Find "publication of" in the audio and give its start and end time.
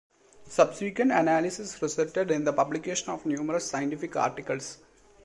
2.51-3.23